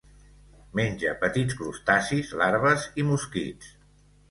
[0.79, 3.73] Menja petits crustacis, larves i mosquits.